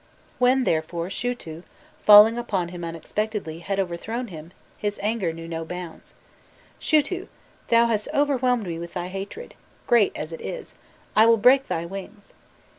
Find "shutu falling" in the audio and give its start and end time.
1.11-2.39